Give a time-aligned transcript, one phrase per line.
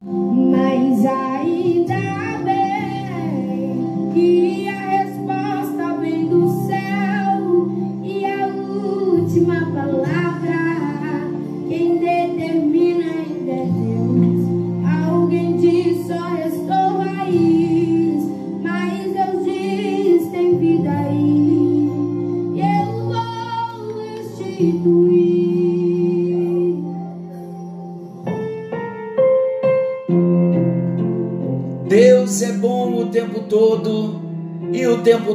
[0.00, 2.57] Mas ainda bem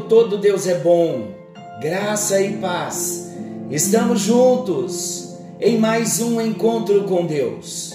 [0.08, 1.34] todo Deus é bom.
[1.82, 3.32] Graça e paz.
[3.70, 7.94] Estamos juntos em mais um encontro com Deus.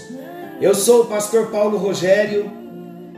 [0.61, 2.51] Eu sou o pastor Paulo Rogério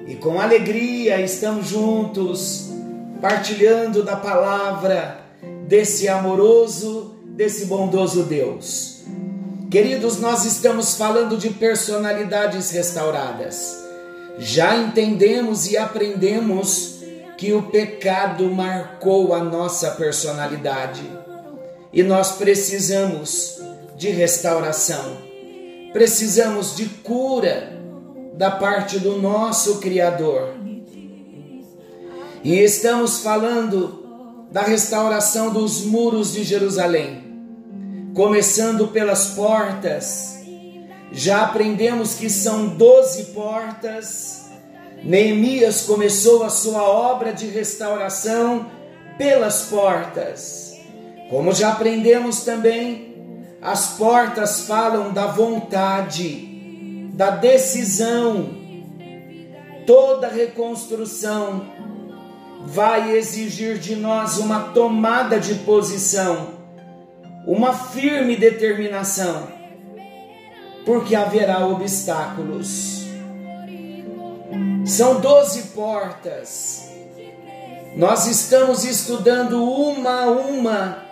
[0.07, 2.71] e com alegria estamos juntos
[3.21, 5.21] partilhando da palavra
[5.66, 9.02] desse amoroso, desse bondoso Deus.
[9.71, 13.80] Queridos, nós estamos falando de personalidades restauradas
[14.41, 16.99] já entendemos e aprendemos
[17.41, 21.01] que o pecado marcou a nossa personalidade
[21.91, 23.59] e nós precisamos
[23.97, 25.16] de restauração,
[25.91, 27.73] precisamos de cura
[28.35, 30.51] da parte do nosso Criador.
[32.45, 37.25] E estamos falando da restauração dos muros de Jerusalém,
[38.15, 40.38] começando pelas portas
[41.10, 44.49] já aprendemos que são doze portas.
[45.02, 48.66] Neemias começou a sua obra de restauração
[49.16, 50.74] pelas portas.
[51.29, 53.15] Como já aprendemos também,
[53.62, 58.51] as portas falam da vontade, da decisão.
[59.87, 61.64] Toda reconstrução
[62.66, 66.48] vai exigir de nós uma tomada de posição,
[67.47, 69.60] uma firme determinação
[70.84, 73.00] porque haverá obstáculos.
[74.91, 76.91] São doze portas.
[77.94, 81.05] Nós estamos estudando uma a uma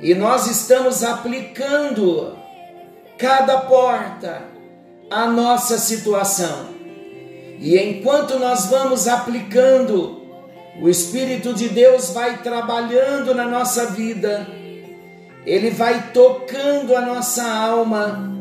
[0.00, 2.34] e nós estamos aplicando
[3.18, 4.44] cada porta
[5.10, 6.68] à nossa situação.
[7.58, 10.22] E enquanto nós vamos aplicando,
[10.80, 14.48] o Espírito de Deus vai trabalhando na nossa vida,
[15.44, 18.32] ele vai tocando a nossa alma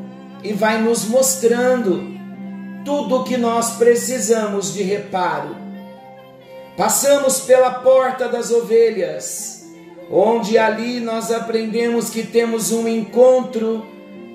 [0.42, 2.15] e vai nos mostrando
[2.86, 5.58] tudo o que nós precisamos de reparo.
[6.78, 9.66] Passamos pela porta das ovelhas,
[10.12, 13.84] onde ali nós aprendemos que temos um encontro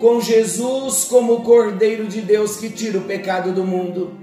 [0.00, 4.19] com Jesus como o Cordeiro de Deus que tira o pecado do mundo.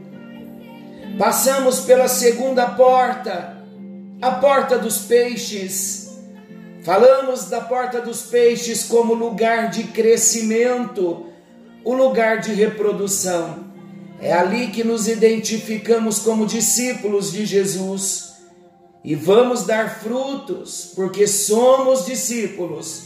[1.18, 3.58] Passamos pela segunda porta,
[4.22, 6.18] a porta dos peixes.
[6.84, 11.28] Falamos da porta dos peixes como lugar de crescimento,
[11.84, 13.67] o lugar de reprodução.
[14.20, 18.34] É ali que nos identificamos como discípulos de Jesus
[19.04, 23.04] e vamos dar frutos, porque somos discípulos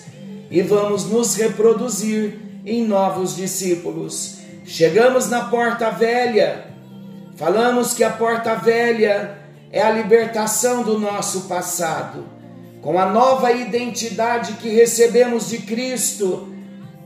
[0.50, 4.38] e vamos nos reproduzir em novos discípulos.
[4.66, 6.68] Chegamos na porta velha,
[7.36, 9.38] falamos que a porta velha
[9.72, 12.26] é a libertação do nosso passado.
[12.82, 16.48] Com a nova identidade que recebemos de Cristo,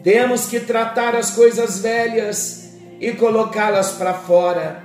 [0.03, 2.64] temos que tratar as coisas velhas
[2.99, 4.83] e colocá-las para fora.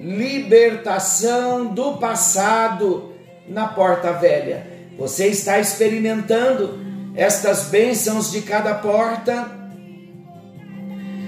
[0.00, 3.12] Libertação do passado
[3.48, 4.66] na porta velha.
[4.98, 6.80] Você está experimentando
[7.14, 9.62] estas bênçãos de cada porta?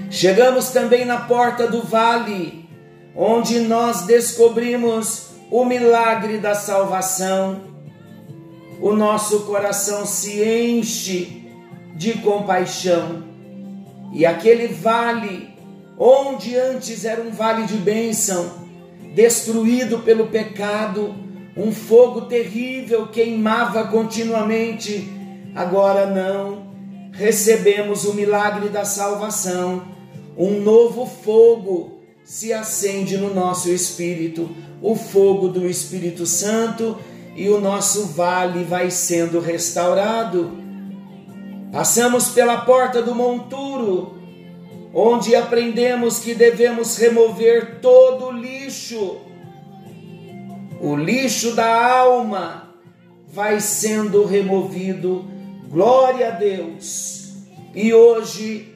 [0.09, 2.69] Chegamos também na porta do vale,
[3.15, 7.61] onde nós descobrimos o milagre da salvação.
[8.81, 11.49] O nosso coração se enche
[11.95, 13.23] de compaixão
[14.11, 15.54] e aquele vale,
[15.97, 18.51] onde antes era um vale de bênção,
[19.13, 21.15] destruído pelo pecado,
[21.55, 25.09] um fogo terrível queimava continuamente,
[25.55, 26.65] agora não.
[27.11, 29.83] Recebemos o milagre da salvação,
[30.37, 34.49] um novo fogo se acende no nosso espírito,
[34.81, 36.97] o fogo do Espírito Santo,
[37.35, 40.65] e o nosso vale vai sendo restaurado
[41.75, 44.13] Passamos pela porta do monturo,
[44.97, 49.17] onde aprendemos que devemos remover todo o lixo.
[50.79, 52.73] O lixo da alma
[53.27, 55.29] vai sendo removido.
[55.67, 57.33] Glória a Deus.
[57.73, 58.73] E hoje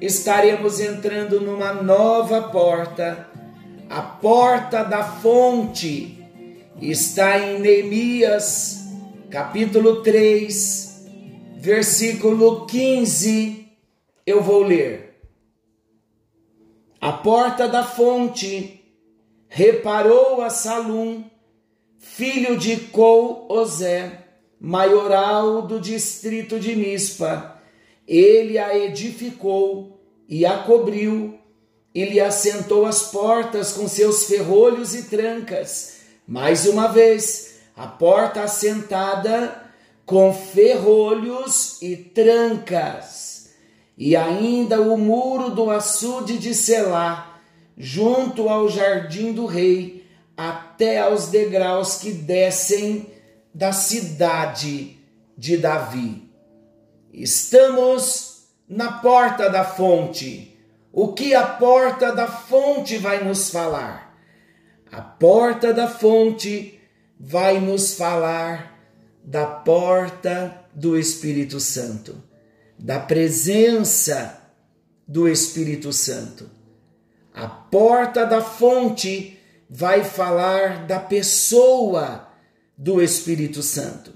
[0.00, 3.26] estaremos entrando numa nova porta,
[3.90, 6.24] a porta da fonte.
[6.80, 8.84] Está em Neemias,
[9.28, 11.06] capítulo 3,
[11.56, 13.66] versículo 15,
[14.24, 15.07] eu vou ler.
[17.00, 18.84] A porta da fonte,
[19.48, 21.24] reparou a Salum,
[21.96, 24.26] filho de Cou-Ozé,
[24.60, 27.60] maioral do distrito de Mispa.
[28.06, 31.38] Ele a edificou e a cobriu,
[31.94, 36.00] e lhe assentou as portas com seus ferrolhos e trancas.
[36.26, 39.64] Mais uma vez, a porta assentada
[40.04, 43.27] com ferrolhos e trancas.
[43.98, 47.40] E ainda o muro do açude de Selá,
[47.76, 50.06] junto ao jardim do rei,
[50.36, 53.08] até aos degraus que descem
[53.52, 54.96] da cidade
[55.36, 56.30] de Davi.
[57.12, 60.56] Estamos na porta da fonte.
[60.92, 64.16] O que a porta da fonte vai nos falar?
[64.92, 66.80] A porta da fonte
[67.18, 68.78] vai nos falar
[69.24, 72.22] da porta do Espírito Santo,
[72.78, 74.40] da presença
[75.06, 76.48] do Espírito Santo.
[77.34, 79.38] A porta da fonte
[79.68, 82.28] vai falar da pessoa
[82.76, 84.12] do Espírito Santo.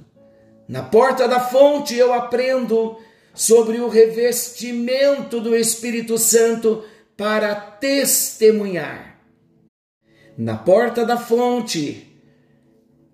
[0.69, 2.99] Na porta da fonte eu aprendo
[3.35, 6.85] sobre o revestimento do Espírito Santo
[7.17, 9.19] para testemunhar.
[10.37, 12.09] Na porta da fonte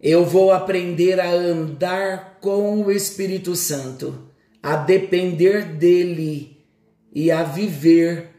[0.01, 4.28] eu vou aprender a andar com o Espírito Santo,
[4.63, 6.65] a depender dele
[7.13, 8.31] e a viver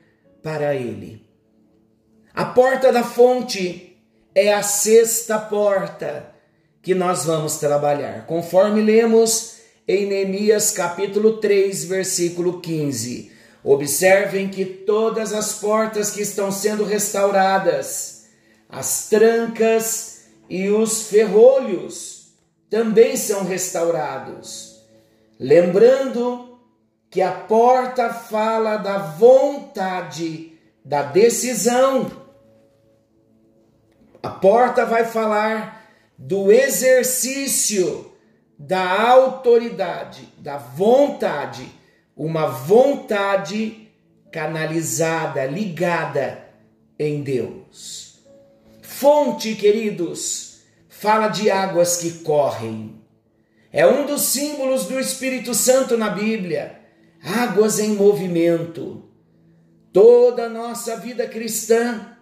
[0.44, 1.26] para ele.
[2.34, 3.98] A porta da fonte
[4.34, 6.34] é a sexta porta
[6.82, 9.58] que nós vamos trabalhar, conforme lemos
[9.88, 13.32] em Neemias capítulo 3, versículo 15.
[13.64, 18.26] Observem que todas as portas que estão sendo restauradas,
[18.70, 22.34] as trancas e os ferrolhos
[22.70, 24.69] também são restaurados.
[25.40, 26.60] Lembrando
[27.10, 32.12] que a porta fala da vontade, da decisão.
[34.22, 38.12] A porta vai falar do exercício
[38.58, 41.66] da autoridade, da vontade,
[42.18, 43.90] uma vontade
[44.30, 46.44] canalizada, ligada
[47.00, 48.20] em Deus.
[48.82, 50.60] Fonte, queridos,
[50.90, 52.99] fala de águas que correm.
[53.72, 56.80] É um dos símbolos do Espírito Santo na Bíblia.
[57.24, 59.04] Águas em movimento.
[59.94, 62.18] Toda a nossa vida cristã,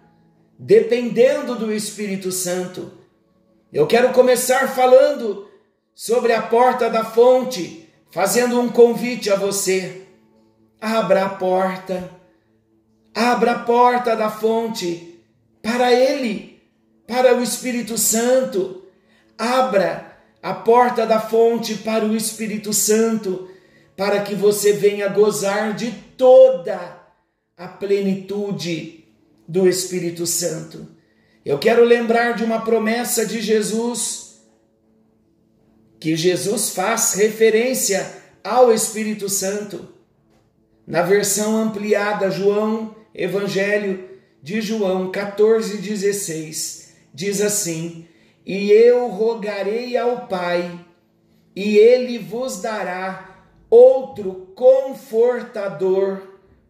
[0.58, 2.92] dependendo do Espírito Santo,
[3.72, 5.48] eu quero começar falando
[5.94, 10.06] sobre a porta da fonte, fazendo um convite a você.
[10.80, 12.10] Abra a porta,
[13.14, 15.22] abra a porta da fonte
[15.62, 16.62] para Ele,
[17.06, 18.84] para o Espírito Santo.
[19.36, 20.07] Abra
[20.42, 23.48] a porta da fonte para o Espírito Santo,
[23.96, 26.98] para que você venha gozar de toda
[27.56, 29.04] a plenitude
[29.46, 30.86] do Espírito Santo.
[31.44, 34.40] Eu quero lembrar de uma promessa de Jesus,
[35.98, 38.08] que Jesus faz referência
[38.44, 39.88] ao Espírito Santo.
[40.86, 44.08] Na versão ampliada, João, Evangelho
[44.42, 48.06] de João 14,16, diz assim:
[48.48, 50.82] E eu rogarei ao Pai,
[51.54, 56.22] e ele vos dará outro confortador,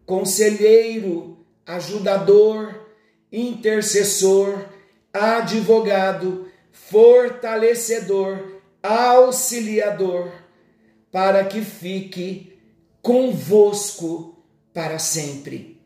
[0.05, 2.87] conselheiro, ajudador,
[3.31, 4.65] intercessor,
[5.13, 10.33] advogado, fortalecedor, auxiliador,
[11.09, 12.59] para que fique
[13.01, 15.79] convosco para sempre.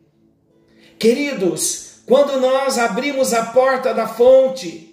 [0.98, 4.93] Queridos, quando nós abrimos a porta da fonte,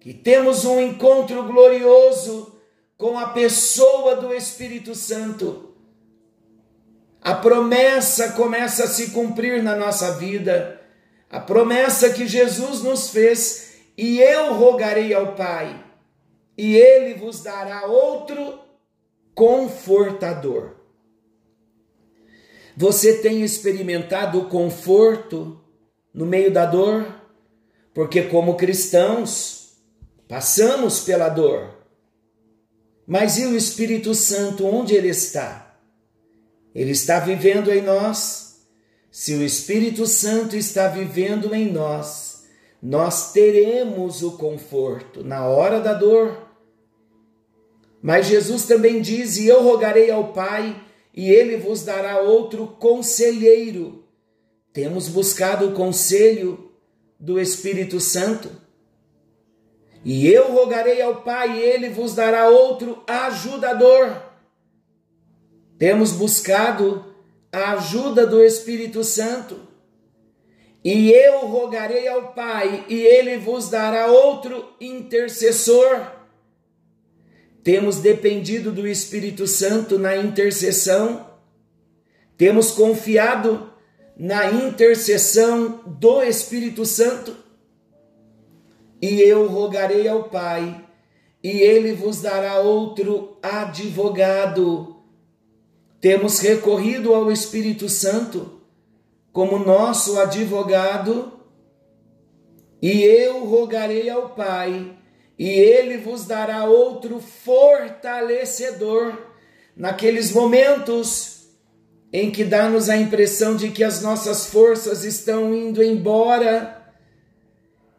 [0.00, 2.58] que temos um encontro glorioso
[2.96, 5.74] com a pessoa do Espírito Santo,
[7.20, 10.80] a promessa começa a se cumprir na nossa vida
[11.28, 15.84] a promessa que Jesus nos fez, e eu rogarei ao Pai,
[16.58, 18.58] e ele vos dará outro
[19.34, 20.72] confortador.
[22.76, 25.60] Você tem experimentado o conforto
[26.12, 27.06] no meio da dor?
[27.94, 29.59] Porque, como cristãos,
[30.30, 31.74] passamos pela dor.
[33.04, 35.76] Mas e o Espírito Santo, onde ele está?
[36.72, 38.60] Ele está vivendo em nós
[39.10, 42.44] se o Espírito Santo está vivendo em nós,
[42.80, 46.48] nós teremos o conforto na hora da dor.
[48.00, 50.80] Mas Jesus também diz: E eu rogarei ao Pai,
[51.12, 54.04] e ele vos dará outro conselheiro.
[54.72, 56.70] Temos buscado o conselho
[57.18, 58.69] do Espírito Santo.
[60.04, 64.22] E eu rogarei ao Pai, e ele vos dará outro ajudador.
[65.78, 67.04] Temos buscado
[67.52, 69.60] a ajuda do Espírito Santo.
[70.82, 76.06] E eu rogarei ao Pai, e ele vos dará outro intercessor.
[77.62, 81.28] Temos dependido do Espírito Santo na intercessão,
[82.38, 83.70] temos confiado
[84.16, 87.36] na intercessão do Espírito Santo.
[89.00, 90.84] E eu rogarei ao Pai,
[91.42, 94.96] e ele vos dará outro advogado.
[96.00, 98.60] Temos recorrido ao Espírito Santo
[99.32, 101.32] como nosso advogado,
[102.82, 104.96] e eu rogarei ao Pai,
[105.38, 109.16] e ele vos dará outro fortalecedor
[109.76, 111.40] naqueles momentos
[112.12, 116.79] em que dá-nos a impressão de que as nossas forças estão indo embora.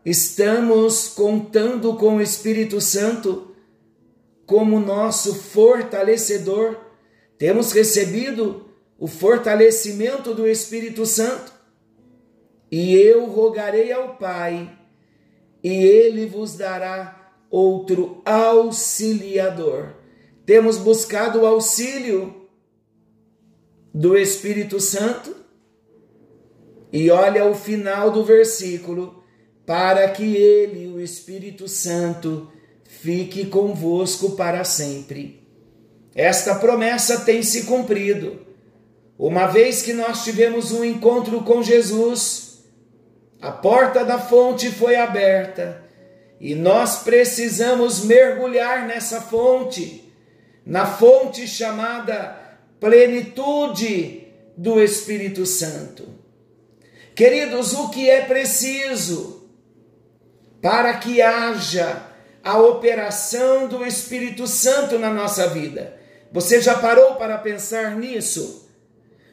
[0.04, 3.56] Estamos contando com o Espírito Santo
[4.48, 6.76] como nosso fortalecedor.
[7.38, 8.66] Temos recebido
[8.98, 11.54] o fortalecimento do Espírito Santo.
[12.72, 14.78] E eu rogarei ao Pai,
[15.64, 19.94] e ele vos dará outro auxiliador.
[20.46, 22.48] Temos buscado o auxílio
[23.94, 25.36] do Espírito Santo.
[26.92, 29.21] E olha o final do versículo:
[29.72, 32.52] para que ele, o Espírito Santo,
[32.84, 35.48] fique convosco para sempre.
[36.14, 38.46] Esta promessa tem se cumprido.
[39.18, 42.66] Uma vez que nós tivemos um encontro com Jesus,
[43.42, 45.86] a porta da fonte foi aberta
[46.38, 50.14] e nós precisamos mergulhar nessa fonte,
[50.66, 56.10] na fonte chamada plenitude do Espírito Santo.
[57.16, 59.41] Queridos, o que é preciso
[60.62, 62.04] para que haja
[62.44, 66.00] a operação do Espírito Santo na nossa vida?
[66.32, 68.70] Você já parou para pensar nisso?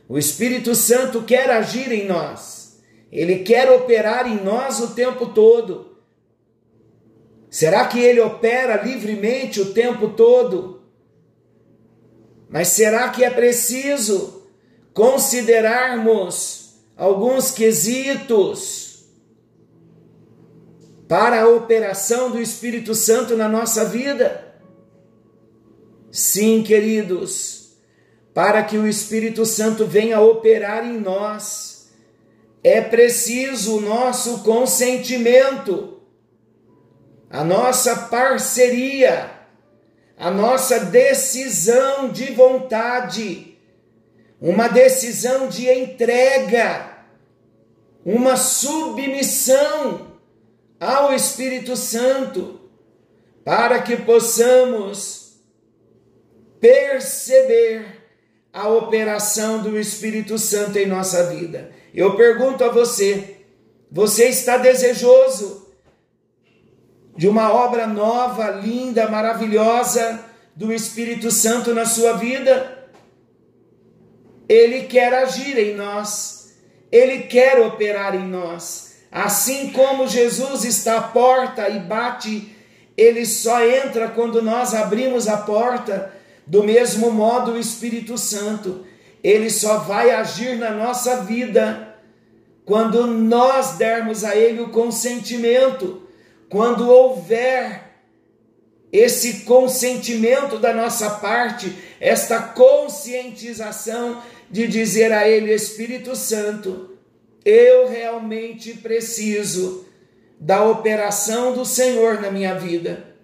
[0.09, 2.81] O Espírito Santo quer agir em nós,
[3.13, 5.99] ele quer operar em nós o tempo todo.
[7.51, 10.83] Será que ele opera livremente o tempo todo?
[12.49, 14.47] Mas será que é preciso
[14.95, 18.88] considerarmos alguns quesitos
[21.09, 24.55] para a operação do Espírito Santo na nossa vida?
[26.13, 27.59] Sim, queridos
[28.39, 31.89] para que o Espírito Santo venha operar em nós,
[32.63, 36.01] é preciso o nosso consentimento,
[37.29, 39.29] a nossa parceria,
[40.17, 43.59] a nossa decisão de vontade,
[44.41, 46.97] uma decisão de entrega,
[48.05, 50.08] uma submissão
[50.81, 52.61] ao Espírito Santo,
[53.45, 55.39] para que possamos
[56.61, 57.99] perceber
[58.53, 61.71] a operação do Espírito Santo em nossa vida.
[61.95, 63.39] Eu pergunto a você:
[63.91, 65.69] você está desejoso
[67.17, 72.77] de uma obra nova, linda, maravilhosa do Espírito Santo na sua vida?
[74.49, 76.57] Ele quer agir em nós,
[76.91, 78.88] ele quer operar em nós.
[79.11, 82.55] Assim como Jesus está à porta e bate,
[82.97, 86.13] ele só entra quando nós abrimos a porta.
[86.47, 88.85] Do mesmo modo, o Espírito Santo,
[89.23, 91.97] ele só vai agir na nossa vida
[92.65, 96.03] quando nós dermos a ele o consentimento,
[96.51, 97.89] quando houver
[98.93, 106.88] esse consentimento da nossa parte, esta conscientização de dizer a ele, Espírito Santo,
[107.49, 109.87] eu realmente preciso
[110.39, 113.15] da operação do Senhor na minha vida.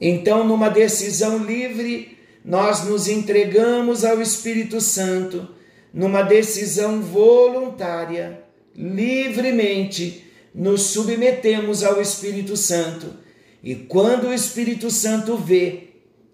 [0.00, 5.50] Então, numa decisão livre, nós nos entregamos ao Espírito Santo,
[5.92, 8.42] numa decisão voluntária,
[8.74, 10.24] livremente,
[10.54, 13.14] nos submetemos ao Espírito Santo.
[13.62, 15.88] E quando o Espírito Santo vê,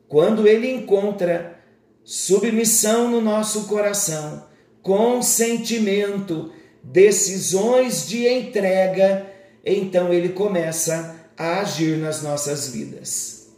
[0.07, 1.59] quando ele encontra
[2.05, 4.47] submissão no nosso coração,
[4.81, 6.53] consentimento,
[6.93, 9.27] decisões de entrega,
[9.65, 13.49] então ele começa a agir nas nossas vidas.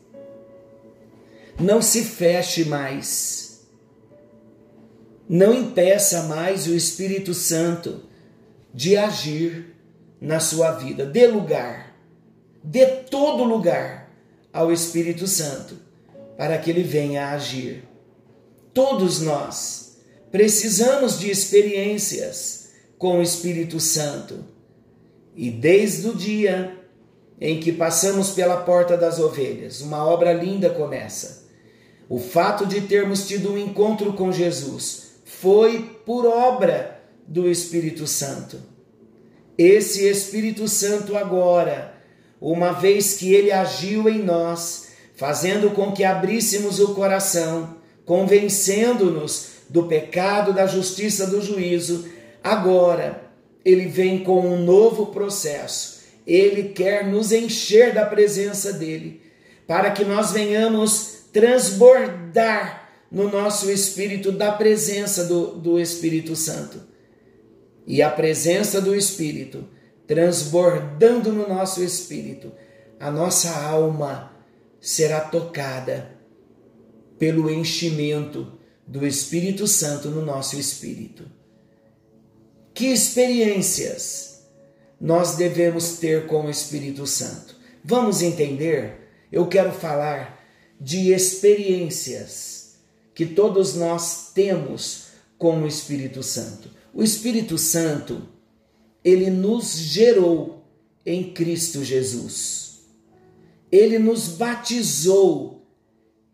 [1.60, 3.60] Não se feche mais.
[5.28, 8.02] Não impeça mais o Espírito Santo
[8.72, 9.74] de agir
[10.20, 11.04] na sua vida.
[11.04, 11.94] Dê lugar,
[12.64, 14.10] dê todo lugar
[14.52, 15.76] ao Espírito Santo
[16.36, 17.84] para que ele venha a agir.
[18.72, 19.98] Todos nós
[20.30, 22.57] precisamos de experiências
[22.98, 24.44] com o Espírito Santo.
[25.34, 26.76] E desde o dia
[27.40, 31.48] em que passamos pela porta das ovelhas, uma obra linda começa
[32.08, 38.58] o fato de termos tido um encontro com Jesus foi por obra do Espírito Santo.
[39.58, 41.92] esse Espírito Santo agora,
[42.40, 47.76] uma vez que ele agiu em nós, fazendo com que abríssemos o coração,
[48.06, 52.08] convencendo-nos do pecado, da justiça, do juízo,
[52.42, 53.30] agora
[53.64, 55.98] ele vem com um novo processo.
[56.26, 59.22] Ele quer nos encher da presença dele,
[59.66, 66.82] para que nós venhamos transbordar no nosso espírito da presença do, do Espírito Santo.
[67.86, 69.66] E a presença do Espírito
[70.08, 72.50] transbordando no nosso espírito,
[72.98, 74.32] a nossa alma
[74.80, 76.16] será tocada
[77.18, 78.54] pelo enchimento
[78.86, 81.30] do Espírito Santo no nosso espírito.
[82.78, 84.44] Que experiências
[85.00, 87.56] nós devemos ter com o Espírito Santo?
[87.82, 89.10] Vamos entender?
[89.32, 90.46] Eu quero falar
[90.80, 92.76] de experiências
[93.16, 95.06] que todos nós temos
[95.36, 96.70] com o Espírito Santo.
[96.94, 98.28] O Espírito Santo,
[99.04, 100.64] ele nos gerou
[101.04, 102.82] em Cristo Jesus.
[103.72, 105.66] Ele nos batizou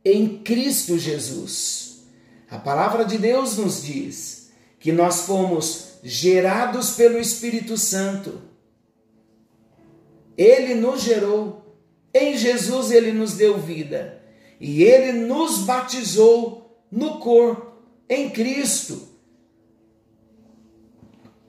[0.05, 2.03] em Cristo Jesus.
[2.51, 8.43] A palavra de Deus nos diz que nós fomos gerados pelo Espírito Santo.
[10.37, 11.75] Ele nos gerou,
[12.13, 14.23] em Jesus ele nos deu vida
[14.61, 17.73] e ele nos batizou no corpo,
[18.07, 19.09] em Cristo.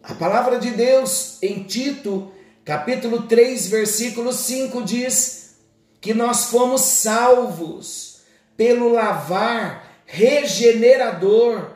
[0.02, 2.32] A palavra de Deus em Tito,
[2.64, 5.58] capítulo 3, versículo 5 diz
[6.00, 8.22] que nós fomos salvos
[8.56, 11.75] pelo lavar regenerador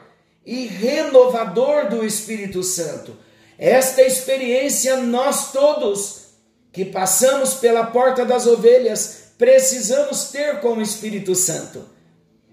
[0.49, 3.15] e renovador do Espírito Santo.
[3.55, 6.29] Esta experiência nós todos
[6.71, 11.85] que passamos pela porta das ovelhas precisamos ter com o Espírito Santo.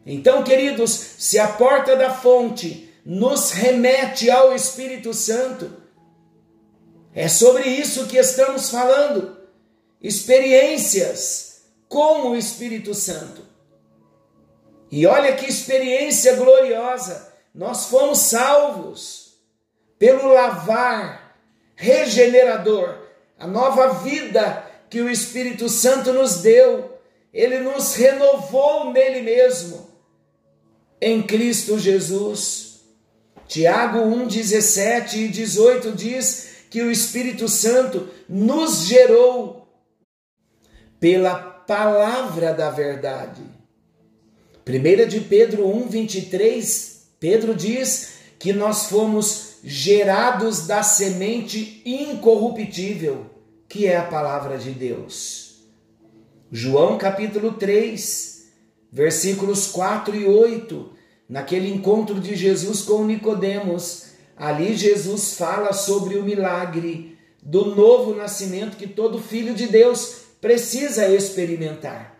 [0.04, 5.72] Então, queridos, se a porta da fonte nos remete ao Espírito Santo.
[7.14, 9.38] É sobre isso que estamos falando.
[10.02, 13.40] Experiências com o Espírito Santo.
[14.92, 17.35] E olha que experiência gloriosa!
[17.56, 19.38] Nós fomos salvos
[19.98, 21.40] pelo lavar
[21.74, 22.98] regenerador,
[23.38, 26.98] a nova vida que o Espírito Santo nos deu.
[27.32, 29.90] Ele nos renovou nele mesmo,
[31.00, 32.80] em Cristo Jesus.
[33.48, 39.66] Tiago 1, 17 e 18 diz que o Espírito Santo nos gerou
[41.00, 43.42] pela palavra da verdade.
[44.66, 53.26] 1 de Pedro 1, 23, Pedro diz que nós fomos gerados da semente incorruptível,
[53.68, 55.64] que é a palavra de Deus.
[56.52, 58.46] João capítulo 3,
[58.92, 60.92] versículos 4 e 8
[61.28, 64.04] naquele encontro de Jesus com Nicodemos,
[64.36, 71.08] ali Jesus fala sobre o milagre do novo nascimento que todo filho de Deus precisa
[71.08, 72.16] experimentar.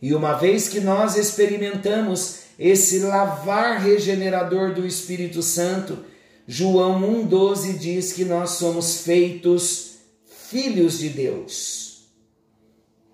[0.00, 5.98] E uma vez que nós experimentamos esse lavar regenerador do Espírito Santo,
[6.46, 9.98] João 1,12 diz que nós somos feitos
[10.48, 12.08] filhos de Deus.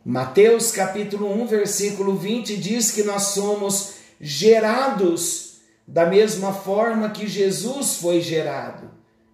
[0.05, 7.96] Mateus capítulo 1, versículo 20 diz que nós somos gerados da mesma forma que Jesus
[7.96, 8.90] foi gerado,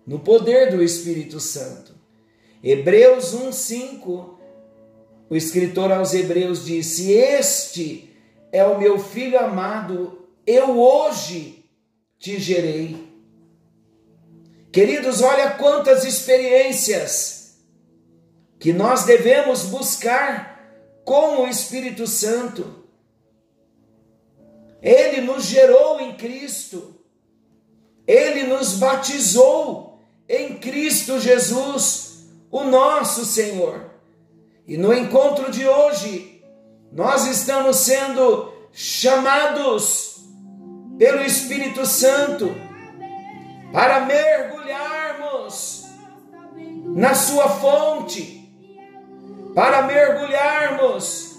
[0.06, 1.94] no poder do Espírito Santo.
[2.62, 4.38] Hebreus 1:5,
[5.28, 8.13] o escritor aos Hebreus disse: "Este
[8.54, 11.64] é o meu filho amado, eu hoje
[12.18, 12.96] te gerei".
[14.72, 17.58] Queridos, olha quantas experiências
[18.58, 20.52] que nós devemos buscar
[21.04, 22.84] com o Espírito Santo
[24.84, 26.94] ele nos gerou em Cristo.
[28.06, 33.90] Ele nos batizou em Cristo Jesus, o nosso Senhor.
[34.68, 36.33] E no encontro de hoje,
[36.94, 40.24] nós estamos sendo chamados
[40.96, 42.54] pelo Espírito Santo
[43.72, 45.86] para mergulharmos
[46.94, 48.48] na sua fonte,
[49.56, 51.34] para mergulharmos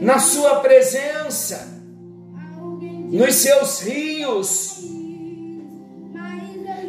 [0.00, 1.68] na Sua presença,
[3.10, 4.80] nos seus rios.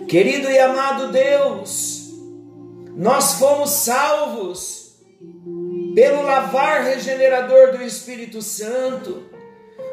[0.08, 2.14] Querido e amado Deus,
[2.96, 4.81] nós fomos salvos
[5.94, 9.24] pelo lavar regenerador do Espírito Santo.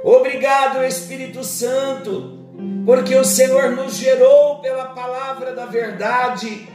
[0.04, 2.38] Obrigado, Espírito Santo,
[2.86, 6.68] porque o Senhor nos gerou pela palavra da verdade.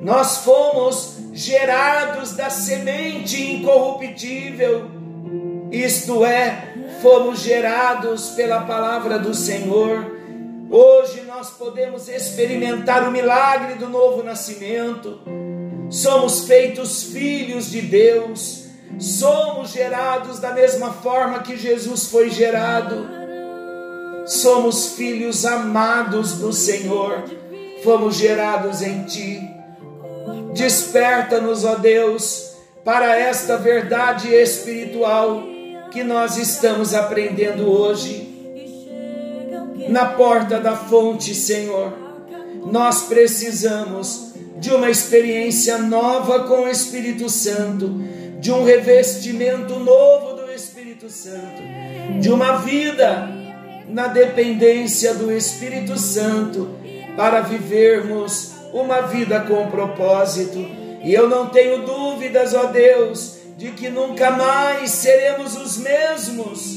[0.00, 4.90] Nós fomos gerados da semente incorruptível
[5.70, 10.16] isto é, fomos gerados pela palavra do Senhor,
[10.68, 15.20] Hoje nós podemos experimentar o milagre do novo nascimento.
[15.90, 18.64] Somos feitos filhos de Deus.
[18.98, 23.08] Somos gerados da mesma forma que Jesus foi gerado.
[24.26, 27.24] Somos filhos amados do Senhor.
[27.82, 29.40] Fomos gerados em Ti.
[30.54, 35.42] Desperta-nos, ó Deus, para esta verdade espiritual
[35.90, 38.34] que nós estamos aprendendo hoje.
[39.88, 41.92] Na porta da fonte, Senhor,
[42.64, 47.88] nós precisamos de uma experiência nova com o Espírito Santo,
[48.40, 51.62] de um revestimento novo do Espírito Santo,
[52.20, 53.28] de uma vida
[53.88, 56.70] na dependência do Espírito Santo
[57.16, 60.58] para vivermos uma vida com propósito.
[61.02, 66.76] E eu não tenho dúvidas, ó Deus, de que nunca mais seremos os mesmos.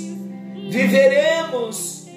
[0.70, 2.08] Viveremos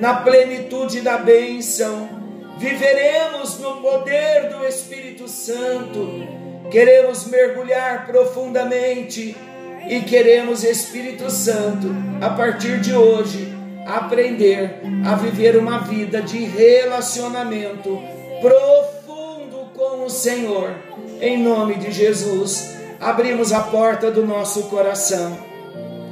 [0.00, 2.23] na plenitude da bênção,
[2.58, 6.26] viveremos no poder do Espírito Santo.
[6.70, 9.36] Queremos mergulhar profundamente
[9.88, 11.88] e queremos, Espírito Santo,
[12.20, 13.52] a partir de hoje,
[13.86, 18.02] aprender a viver uma vida de relacionamento
[18.40, 20.74] profundo com o Senhor.
[21.20, 25.36] Em nome de Jesus, abrimos a porta do nosso coração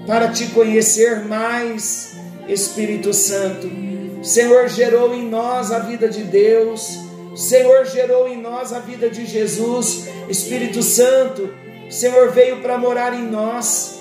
[0.07, 2.15] para te conhecer mais,
[2.49, 3.92] Espírito Santo.
[4.23, 6.99] Senhor gerou em nós a vida de Deus.
[7.35, 10.09] Senhor gerou em nós a vida de Jesus.
[10.29, 11.53] Espírito Santo,
[11.91, 14.01] Senhor veio para morar em nós.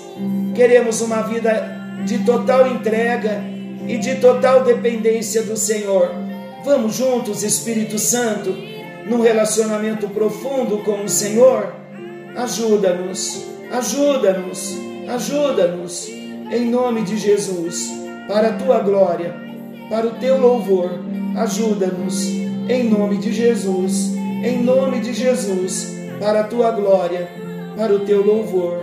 [0.54, 3.42] Queremos uma vida de total entrega
[3.86, 6.10] e de total dependência do Senhor.
[6.64, 8.54] Vamos juntos, Espírito Santo,
[9.06, 11.74] num relacionamento profundo com o Senhor?
[12.36, 14.76] Ajuda-nos, ajuda-nos,
[15.08, 17.90] ajuda-nos, em nome de Jesus,
[18.28, 19.34] para a tua glória,
[19.92, 20.90] para o teu louvor.
[21.36, 27.28] Ajuda-nos, em nome de Jesus, em nome de Jesus, para a tua glória,
[27.76, 28.80] para o teu louvor,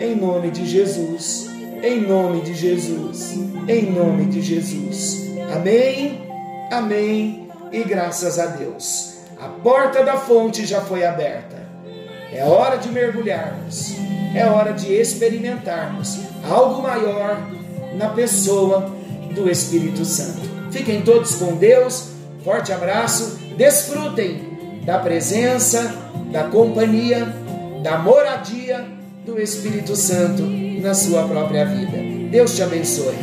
[0.00, 1.48] em nome de Jesus,
[1.82, 5.28] em nome de Jesus em nome de Jesus.
[5.54, 6.26] Amém,
[6.72, 9.18] amém e graças a Deus.
[9.38, 11.68] A porta da fonte já foi aberta.
[12.32, 13.94] É hora de mergulharmos,
[14.34, 16.18] é hora de experimentarmos
[16.48, 17.38] algo maior
[17.96, 18.90] na pessoa
[19.34, 20.40] do Espírito Santo.
[20.70, 22.10] Fiquem todos com Deus,
[22.44, 24.48] forte abraço, desfrutem
[24.84, 25.94] da presença,
[26.30, 27.26] da companhia,
[27.82, 28.86] da moradia
[29.24, 30.42] do Espírito Santo
[30.80, 31.98] na sua própria vida.
[32.30, 33.16] Deus te abençoe.